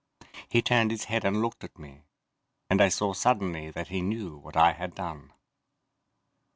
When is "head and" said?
1.03-1.43